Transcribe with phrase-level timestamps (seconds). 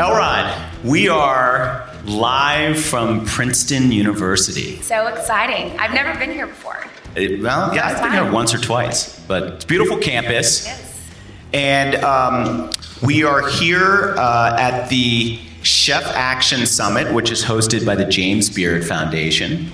[0.00, 0.50] Elrod,
[0.82, 4.80] we are live from Princeton University.
[4.80, 5.78] So exciting.
[5.78, 6.82] I've never been here before.
[7.14, 10.64] It- well, yeah, I've been here once or twice, but it's a beautiful campus.
[10.64, 11.06] Yes.
[11.52, 12.70] And um,
[13.02, 18.48] we are here uh, at the Chef Action Summit, which is hosted by the James
[18.48, 19.70] Beard Foundation.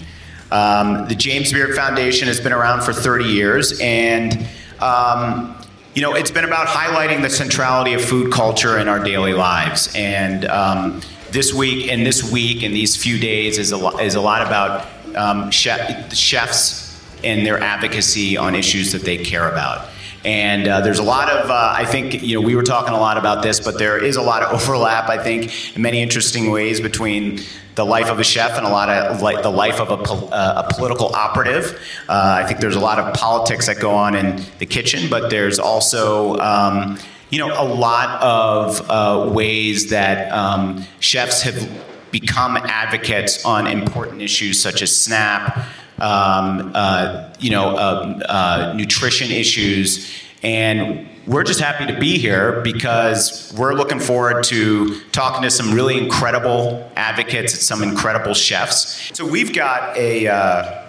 [0.51, 4.49] Um, the James Beard Foundation has been around for 30 years, and
[4.81, 5.56] um,
[5.97, 9.91] you know it's been about highlighting the centrality of food culture in our daily lives.
[9.97, 14.15] And um, this week, and this week, and these few days is a lot, is
[14.15, 14.87] a lot about
[15.17, 19.89] um, chef, chefs and their advocacy on issues that they care about.
[20.27, 22.99] And uh, there's a lot of, uh, I think, you know, we were talking a
[22.99, 26.51] lot about this, but there is a lot of overlap, I think, in many interesting
[26.51, 27.41] ways between
[27.77, 30.29] the life of a chef and a lot of like the life of a, pol-
[30.33, 31.81] uh, a political operative.
[32.09, 35.31] Uh, I think there's a lot of politics that go on in the kitchen, but
[35.31, 36.99] there's also, um,
[37.31, 41.71] you know, a lot of uh, ways that um, chefs have
[42.11, 45.57] become advocates on important issues such as SNAP,
[45.99, 52.61] um, uh, you know, um, uh, nutrition issues, and we're just happy to be here
[52.63, 59.17] because we're looking forward to talking to some really incredible advocates and some incredible chefs.
[59.17, 60.83] So we've got a uh,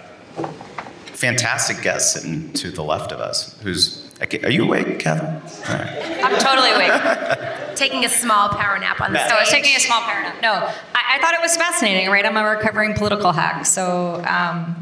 [1.06, 3.58] fantastic guest sitting to the left of us.
[3.62, 5.26] Who's are you awake, Kevin?
[5.26, 6.24] All right.
[6.24, 7.76] I'm totally awake.
[7.76, 9.30] Taking a small power nap on the stage.
[9.30, 10.42] So I was taking a small power nap.
[10.42, 12.26] No, I, I thought it was fascinating, right?
[12.26, 13.64] I'm a recovering political hack.
[13.64, 14.74] So um,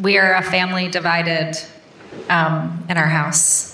[0.00, 1.58] we are a family divided
[2.30, 3.69] um, in our house,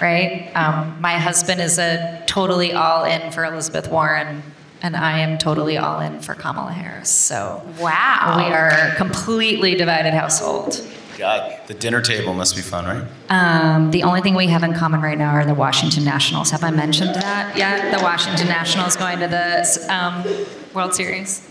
[0.00, 0.50] right?
[0.54, 4.42] Um, my husband is a totally all in for Elizabeth Warren,
[4.82, 7.08] and I am totally all in for Kamala Harris.
[7.10, 8.34] So Wow.
[8.36, 10.80] we are a completely divided household.
[11.16, 13.04] God, the dinner table must be fun, right?
[13.30, 16.50] Um, the only thing we have in common right now are the Washington Nationals.
[16.50, 17.96] Have I mentioned that yet?
[17.96, 20.24] The Washington Nationals going to the um,
[20.74, 21.48] World Series.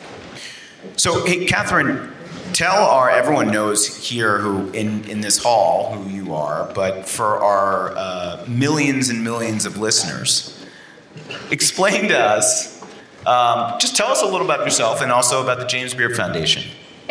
[0.97, 2.11] So, hey, Katherine,
[2.53, 7.37] tell our everyone knows here who in in this hall who you are, but for
[7.37, 10.65] our uh, millions and millions of listeners,
[11.51, 12.81] explain to us.
[13.25, 16.63] Um, just tell us a little about yourself and also about the James Beard Foundation.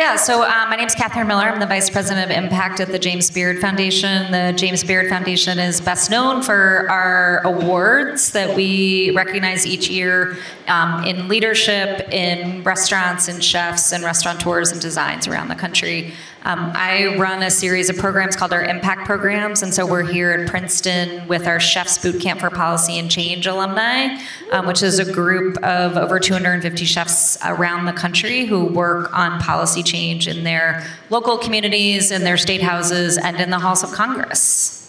[0.03, 1.45] Yeah, so um, my is Katherine Miller.
[1.45, 4.33] I'm the Vice President of Impact at the James Beard Foundation.
[4.33, 10.39] The James Beard Foundation is best known for our awards that we recognize each year
[10.67, 16.13] um, in leadership, in restaurants, and chefs, and restaurateurs and designs around the country.
[16.45, 20.33] Um, I run a series of programs called our Impact Programs, and so we're here
[20.33, 24.19] at Princeton with our Chefs Boot Camp for Policy and Change alumni,
[24.51, 29.41] um, which is a group of over 250 chefs around the country who work on
[29.41, 33.93] policy change in their local communities, in their state houses, and in the halls of
[33.93, 34.81] Congress.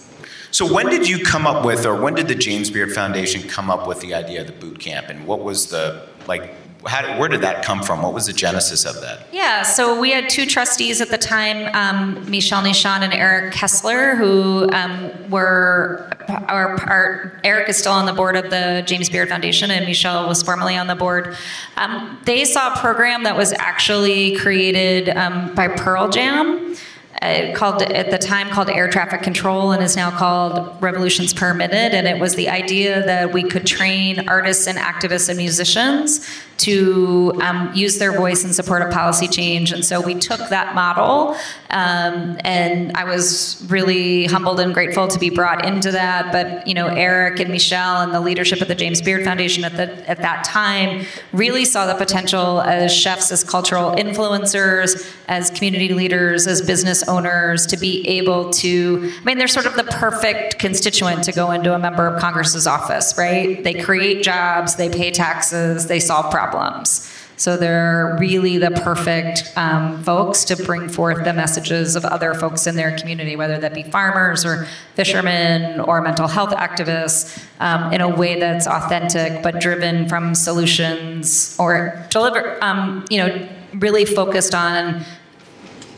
[0.50, 3.69] So, when did you come up with, or when did the James Beard Foundation come
[3.69, 6.56] up with the idea of the boot camp, and what was the like?
[6.86, 8.02] How, where did that come from?
[8.02, 9.28] What was the genesis of that?
[9.32, 14.16] Yeah, so we had two trustees at the time, um, Michelle Nischan and Eric Kessler,
[14.16, 16.12] who um, were
[16.48, 17.40] our.
[17.44, 20.76] Eric is still on the board of the James Beard Foundation, and Michelle was formerly
[20.76, 21.36] on the board.
[21.78, 26.76] Um, they saw a program that was actually created um, by Pearl Jam.
[27.22, 31.53] Uh, called at the time called air traffic control and is now called revolutions per
[31.53, 31.94] minute.
[31.94, 37.34] And it was the idea that we could train artists and activists and musicians to
[37.41, 39.72] um, use their voice in support of policy change.
[39.72, 41.35] And so we took that model
[41.74, 46.31] um, and i was really humbled and grateful to be brought into that.
[46.31, 49.75] But you know eric and michelle and the leadership of the james beard foundation at,
[49.75, 55.94] the, at that time really saw the potential as chefs as cultural influencers as community
[55.94, 60.59] leaders as business owners to be able to i mean they're sort of the perfect
[60.59, 63.64] constituent to go into a member of congress's office right?
[63.64, 67.09] They create jobs they pay taxes they solve problems.
[67.36, 72.68] So they're really the perfect um, folks to bring forth the messages of other folks
[72.68, 78.01] in their community, whether that be farmers or fishermen or mental health activists, um, in
[78.01, 84.54] a way that's authentic but driven from solutions or deliver, um, you know, really focused
[84.54, 85.04] on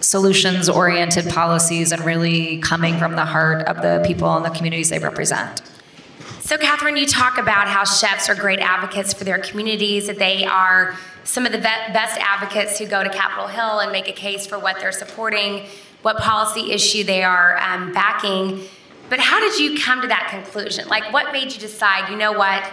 [0.06, 4.90] solutions oriented policies and really coming from the heart of the people and the communities
[4.90, 5.63] they represent.
[6.42, 10.46] So, Katherine, you talk about how chefs are great advocates for their communities, that they
[10.46, 14.46] are some of the best advocates who go to Capitol Hill and make a case
[14.46, 15.66] for what they're supporting,
[16.04, 18.62] what policy issue they are um, backing.
[19.10, 20.88] But how did you come to that conclusion?
[20.88, 22.72] Like, what made you decide, you know what,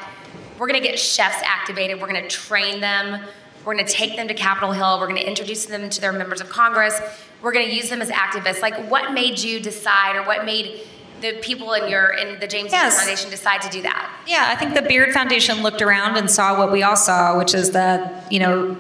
[0.59, 3.25] we're gonna get chefs activated, we're gonna train them,
[3.65, 6.49] we're gonna take them to Capitol Hill, we're gonna introduce them to their members of
[6.49, 6.99] Congress,
[7.43, 8.63] we're gonna use them as activists?
[8.63, 10.81] Like, what made you decide, or what made
[11.21, 12.95] the people in your in the James Yes.
[12.95, 14.11] Beard Foundation decide to do that?
[14.27, 17.55] Yeah, I think the Beard Foundation looked around and saw what we all saw, which
[17.55, 18.77] is that, you know,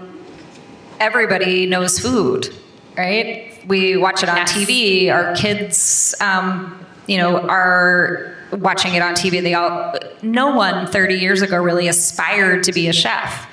[1.00, 2.52] everybody knows food,
[2.96, 3.48] right?
[3.66, 4.52] We watch it on Yes.
[4.52, 5.10] TV.
[5.10, 9.40] Our kids, um, you know, are watching it on TV.
[9.42, 13.46] They all, no one 30 years ago really aspired to be a chef.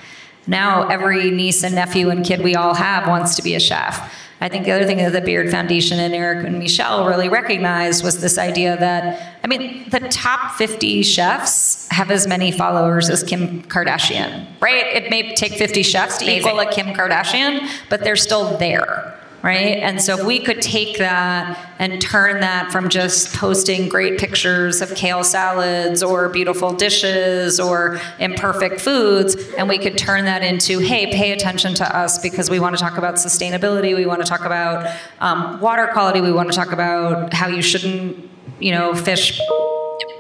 [0.50, 4.14] Now every niece and nephew and kid we all have wants to be a chef.
[4.42, 8.04] I think the other thing that the Beard Foundation and Eric and Michelle really recognized
[8.04, 13.22] was this idea that, I mean, the top 50 chefs have as many followers as
[13.22, 14.88] Kim Kardashian, right?
[14.88, 16.48] It may take 50 chefs to Amazing.
[16.48, 19.19] equal a Kim Kardashian, but they're still there.
[19.42, 19.78] Right.
[19.78, 24.82] And so if we could take that and turn that from just posting great pictures
[24.82, 30.80] of kale salads or beautiful dishes or imperfect foods, and we could turn that into,
[30.80, 34.28] hey, pay attention to us because we want to talk about sustainability, we want to
[34.28, 38.94] talk about um, water quality, we want to talk about how you shouldn't, you know,
[38.94, 39.40] fish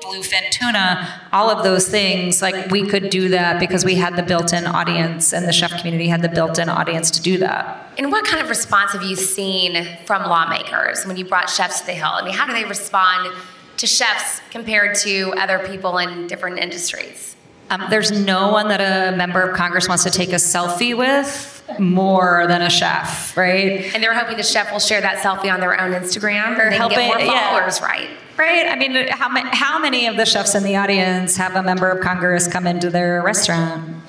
[0.09, 4.23] bluefin tuna, all of those things, like we could do that because we had the
[4.23, 7.87] built-in audience and the chef community had the built-in audience to do that.
[7.97, 11.85] And what kind of response have you seen from lawmakers when you brought chefs to
[11.85, 12.09] the Hill?
[12.11, 13.33] I mean, how do they respond
[13.77, 17.35] to chefs compared to other people in different industries?
[17.69, 21.55] Um, there's no one that a member of Congress wants to take a selfie with
[21.77, 23.93] more than a chef, right?
[23.93, 26.73] And they're hoping the chef will share that selfie on their own Instagram Or and
[26.73, 27.49] they can get more helping- yeah.
[27.51, 28.09] followers, right?
[28.39, 28.67] Right?
[28.67, 31.99] I mean, how, how many of the chefs in the audience have a member of
[31.99, 34.01] Congress come into their restaurant?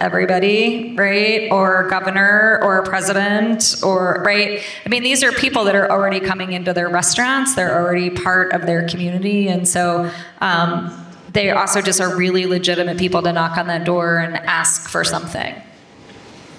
[0.00, 1.52] Everybody, right?
[1.52, 4.62] Or governor or president or, right?
[4.86, 7.54] I mean, these are people that are already coming into their restaurants.
[7.54, 9.48] They're already part of their community.
[9.48, 10.10] And so
[10.40, 14.88] um, they also just are really legitimate people to knock on that door and ask
[14.88, 15.54] for something.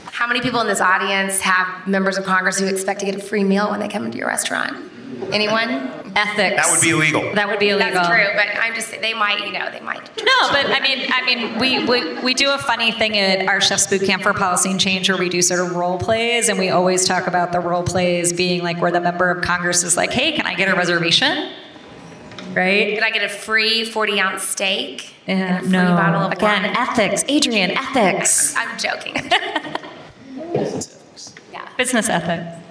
[0.06, 3.20] How many people in this audience have members of Congress who expect to get a
[3.20, 4.92] free meal when they come into your restaurant?
[5.32, 5.70] Anyone?
[6.16, 6.56] Ethics.
[6.56, 7.34] That would be illegal.
[7.34, 7.94] That would be illegal.
[7.94, 10.02] That's true, but I'm just they might, you know, they might.
[10.18, 13.60] No, but I mean, I mean, we, we, we do a funny thing at our
[13.60, 16.58] Chef's Boot Camp for Policy and Change where we do sort of role plays, and
[16.58, 19.98] we always talk about the role plays being like where the member of Congress is
[19.98, 21.52] like, "Hey, can I get a reservation?"
[22.54, 22.96] Right?
[22.96, 25.14] Can I get a free 40 ounce steak?
[25.28, 25.96] Yeah, and a free no.
[25.98, 26.76] bottle of Again, wine?
[26.78, 29.14] ethics, Adrienne, ethics, I'm joking.
[30.54, 31.36] Business ethics.
[31.52, 31.68] Yeah.
[31.78, 32.66] business ethics.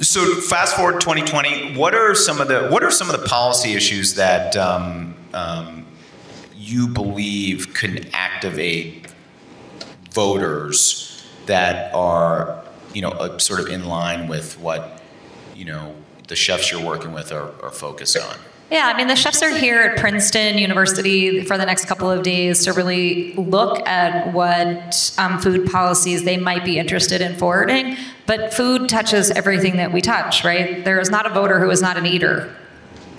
[0.00, 1.76] So fast forward 2020.
[1.76, 5.86] What are some of the what are some of the policy issues that um, um,
[6.54, 9.08] you believe can activate
[10.12, 12.62] voters that are
[12.94, 15.02] you know uh, sort of in line with what
[15.56, 15.96] you know
[16.28, 18.36] the chefs you're working with are, are focused on?
[18.70, 22.22] Yeah, I mean, the chefs are here at Princeton University for the next couple of
[22.22, 27.96] days to really look at what um, food policies they might be interested in forwarding.
[28.26, 30.84] But food touches everything that we touch, right?
[30.84, 32.54] There is not a voter who is not an eater.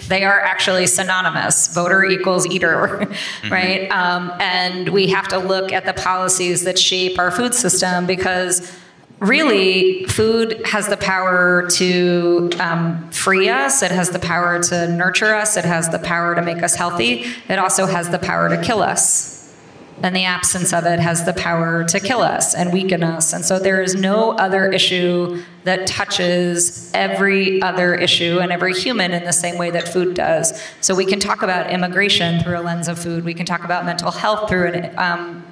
[0.08, 1.74] They are actually synonymous.
[1.74, 3.08] Voter equals eater,
[3.50, 3.90] right?
[3.90, 8.72] Um, and we have to look at the policies that shape our food system because
[9.20, 15.34] really, food has the power to um, free us, it has the power to nurture
[15.34, 18.62] us, it has the power to make us healthy, it also has the power to
[18.62, 19.38] kill us.
[20.02, 23.34] And the absence of it has the power to kill us and weaken us.
[23.34, 29.12] And so there is no other issue that touches every other issue and every human
[29.12, 30.64] in the same way that food does.
[30.80, 33.26] So we can talk about immigration through a lens of food.
[33.26, 35.44] We can talk about mental health through an um,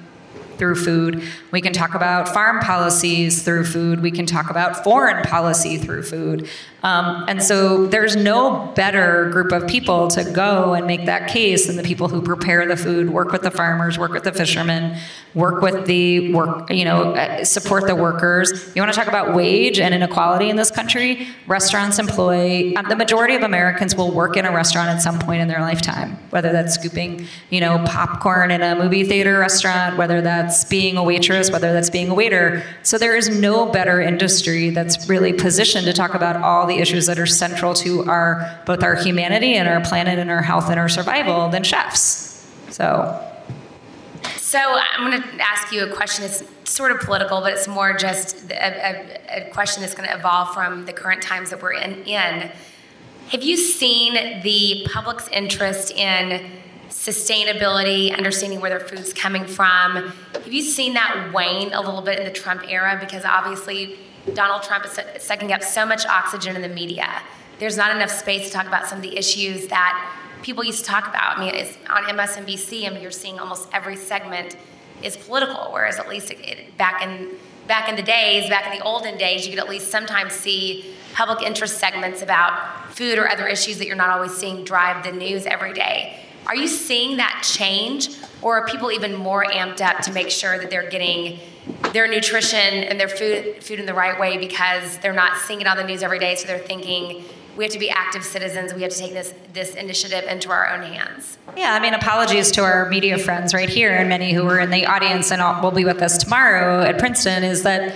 [0.58, 1.22] through food.
[1.50, 4.00] We can talk about farm policies through food.
[4.00, 6.48] We can talk about foreign policy through food.
[6.82, 11.66] Um, and so there's no better group of people to go and make that case
[11.66, 14.96] than the people who prepare the food, work with the farmers, work with the fishermen,
[15.34, 18.72] work with the work, you know, uh, support the workers.
[18.76, 21.28] You want to talk about wage and inequality in this country?
[21.48, 25.42] Restaurants employ, um, the majority of Americans will work in a restaurant at some point
[25.42, 30.20] in their lifetime, whether that's scooping, you know, popcorn in a movie theater restaurant, whether
[30.20, 32.62] that's being a waitress, whether that's being a waiter.
[32.84, 37.06] So there is no better industry that's really positioned to talk about all the issues
[37.06, 40.78] that are central to our both our humanity and our planet and our health and
[40.78, 42.46] our survival than chefs.
[42.70, 43.24] So
[44.36, 47.92] So I'm going to ask you a question that's sort of political, but it's more
[47.94, 51.72] just a, a, a question that's going to evolve from the current times that we're
[51.72, 52.50] in, in.
[53.28, 56.50] Have you seen the public's interest in
[56.88, 60.12] sustainability, understanding where their food's coming from?
[60.32, 62.96] Have you seen that wane a little bit in the Trump era?
[63.00, 63.98] Because obviously,
[64.34, 67.22] Donald Trump is sucking up so much oxygen in the media.
[67.58, 70.84] There's not enough space to talk about some of the issues that people used to
[70.84, 71.38] talk about.
[71.38, 72.86] I mean, it's on MSNBC.
[72.86, 74.56] I mean, you're seeing almost every segment
[75.02, 77.30] is political, whereas at least it, it, back in
[77.66, 80.94] back in the days, back in the olden days, you could at least sometimes see
[81.12, 85.12] public interest segments about food or other issues that you're not always seeing drive the
[85.12, 86.18] news every day.
[86.48, 88.08] Are you seeing that change,
[88.40, 91.40] or are people even more amped up to make sure that they're getting
[91.92, 95.66] their nutrition and their food food in the right way because they're not seeing it
[95.66, 97.22] on the news every day, so they're thinking
[97.58, 98.72] we have to be active citizens.
[98.72, 101.36] We have to take this this initiative into our own hands.
[101.56, 104.70] Yeah, I mean, apologies to our media friends right here and many who are in
[104.70, 107.44] the audience and will be with us tomorrow at Princeton.
[107.44, 107.94] Is that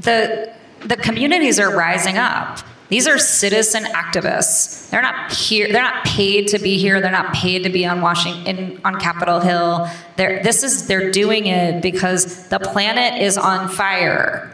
[0.00, 2.60] the the communities are rising up.
[2.90, 4.90] These are citizen activists.
[4.90, 5.72] They're not here.
[5.72, 7.00] They're not paid to be here.
[7.00, 9.88] They're not paid to be on Washington on Capitol Hill.
[10.16, 14.50] They're, this is they're doing it because the planet is on fire.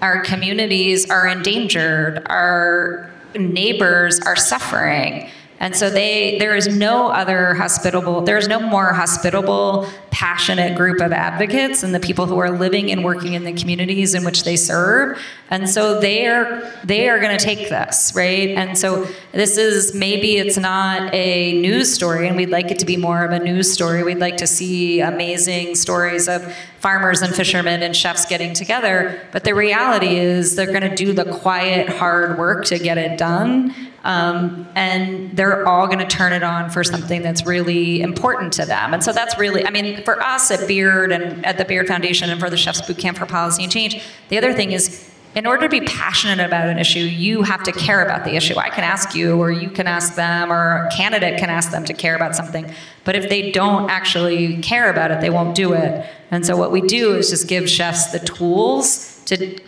[0.00, 2.26] Our communities are endangered.
[2.26, 5.28] Our neighbors are suffering.
[5.60, 11.02] And so they there is no other hospitable, there is no more hospitable, passionate group
[11.02, 14.44] of advocates than the people who are living and working in the communities in which
[14.44, 15.18] they serve.
[15.50, 18.48] And so they are they are going to take this, right?
[18.50, 22.86] And so this is maybe it's not a news story and we'd like it to
[22.86, 24.02] be more of a news story.
[24.02, 29.44] We'd like to see amazing stories of farmers and fishermen and chefs getting together, but
[29.44, 33.89] the reality is they're going to do the quiet hard work to get it done
[34.04, 38.64] um, and they're all going to turn it on for something that's really important to
[38.64, 38.94] them.
[38.94, 42.30] And so that's really, I mean, for us at Beard and at the Beard Foundation
[42.30, 45.46] and for the Chefs Boot Camp for Policy and Change, the other thing is in
[45.46, 48.56] order to be passionate about an issue, you have to care about the issue.
[48.58, 51.84] I can ask you, or you can ask them, or a candidate can ask them
[51.84, 52.68] to care about something.
[53.04, 56.04] But if they don't actually care about it, they won't do it.
[56.32, 59.60] And so what we do is just give chefs the tools to,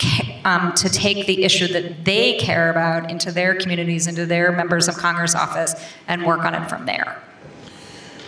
[0.45, 4.89] um, to take the issue that they care about into their communities, into their members
[4.89, 5.75] of Congress office,
[6.09, 7.23] and work on it from there.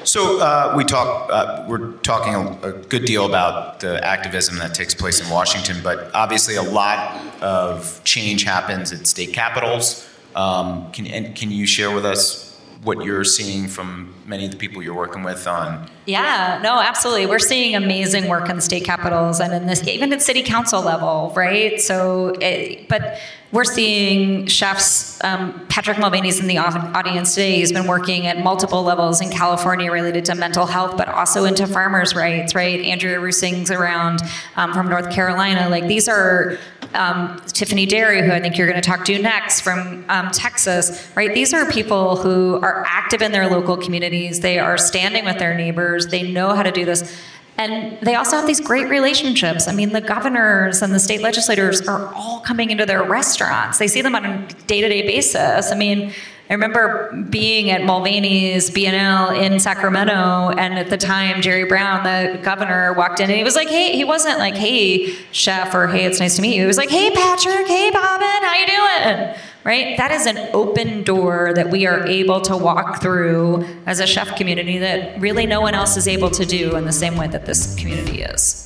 [0.04, 1.30] So uh, we talk.
[1.32, 5.78] Uh, we're talking a, a, good deal about the activism that takes place in Washington,
[5.82, 10.06] but obviously a lot of change happens at state capitals.
[10.34, 12.43] Um, can can you share with us
[12.84, 17.26] what you're seeing from many of the people you're working with on yeah no absolutely
[17.26, 21.32] we're seeing amazing work in state capitals and in this even at city council level
[21.34, 23.18] right so it, but
[23.54, 25.22] we're seeing chefs.
[25.22, 27.54] Um, Patrick Mulvaney's in the audience today.
[27.54, 31.68] He's been working at multiple levels in California related to mental health, but also into
[31.68, 32.52] farmers' rights.
[32.52, 34.22] Right, Andrea Reusing's around
[34.56, 35.68] um, from North Carolina.
[35.68, 36.58] Like these are
[36.94, 41.10] um, Tiffany Derry, who I think you're going to talk to next from um, Texas.
[41.14, 44.40] Right, these are people who are active in their local communities.
[44.40, 46.06] They are standing with their neighbors.
[46.08, 47.20] They know how to do this.
[47.56, 49.68] And they also have these great relationships.
[49.68, 53.78] I mean, the governors and the state legislators are all coming into their restaurants.
[53.78, 55.70] They see them on a day to day basis.
[55.70, 56.12] I mean,
[56.50, 62.38] I remember being at Mulvaney's B&L in Sacramento, and at the time, Jerry Brown, the
[62.42, 66.04] governor, walked in and he was like, "Hey," he wasn't like, "Hey, chef," or "Hey,
[66.04, 67.66] it's nice to meet you." He was like, "Hey, Patrick.
[67.66, 68.42] Hey, Bobbin.
[68.42, 69.34] How you doing?"
[69.64, 69.96] right?
[69.96, 74.36] That is an open door that we are able to walk through as a chef
[74.36, 77.46] community that really no one else is able to do in the same way that
[77.46, 78.63] this community is.